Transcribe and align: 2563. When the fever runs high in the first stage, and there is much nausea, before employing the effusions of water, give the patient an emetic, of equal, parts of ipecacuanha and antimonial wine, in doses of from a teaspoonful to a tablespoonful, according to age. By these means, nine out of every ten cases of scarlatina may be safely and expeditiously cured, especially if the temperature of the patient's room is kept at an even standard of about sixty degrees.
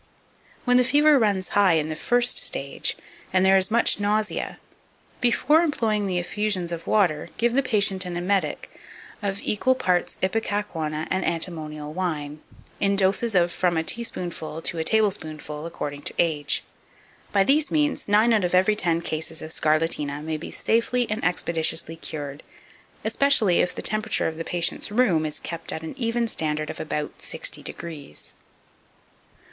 2563. 0.65 0.67
When 0.67 0.77
the 0.77 0.83
fever 0.83 1.19
runs 1.19 1.49
high 1.49 1.73
in 1.73 1.87
the 1.89 1.95
first 1.95 2.35
stage, 2.39 2.97
and 3.31 3.45
there 3.45 3.55
is 3.55 3.69
much 3.69 3.99
nausea, 3.99 4.59
before 5.19 5.61
employing 5.61 6.07
the 6.07 6.17
effusions 6.17 6.71
of 6.71 6.87
water, 6.87 7.29
give 7.37 7.53
the 7.53 7.61
patient 7.61 8.03
an 8.07 8.17
emetic, 8.17 8.71
of 9.21 9.39
equal, 9.43 9.75
parts 9.75 10.17
of 10.23 10.31
ipecacuanha 10.31 11.07
and 11.11 11.23
antimonial 11.23 11.93
wine, 11.93 12.41
in 12.79 12.95
doses 12.95 13.35
of 13.35 13.51
from 13.51 13.77
a 13.77 13.83
teaspoonful 13.83 14.59
to 14.63 14.79
a 14.79 14.83
tablespoonful, 14.83 15.67
according 15.67 16.01
to 16.01 16.15
age. 16.17 16.63
By 17.31 17.43
these 17.43 17.69
means, 17.69 18.07
nine 18.07 18.33
out 18.33 18.43
of 18.43 18.55
every 18.55 18.75
ten 18.75 19.01
cases 19.01 19.39
of 19.43 19.51
scarlatina 19.53 20.23
may 20.23 20.37
be 20.37 20.49
safely 20.49 21.07
and 21.11 21.23
expeditiously 21.23 21.95
cured, 21.95 22.41
especially 23.05 23.59
if 23.59 23.75
the 23.75 23.83
temperature 23.83 24.27
of 24.27 24.37
the 24.37 24.43
patient's 24.45 24.89
room 24.91 25.27
is 25.27 25.39
kept 25.39 25.71
at 25.71 25.83
an 25.83 25.93
even 25.95 26.27
standard 26.27 26.71
of 26.71 26.79
about 26.79 27.21
sixty 27.21 27.61
degrees. 27.61 28.33